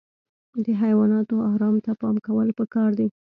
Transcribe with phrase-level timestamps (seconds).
[0.63, 3.07] د حیواناتو ارام ته پام کول پکار دي.